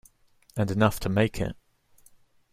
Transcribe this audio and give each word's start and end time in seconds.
And 0.57 0.71
enough 0.71 0.99
to 1.01 1.09
make 1.09 1.39
it. 1.39 1.55